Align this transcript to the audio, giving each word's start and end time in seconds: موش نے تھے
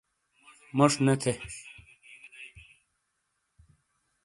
موش 0.77 0.93
نے 1.05 1.13
تھے 1.21 1.33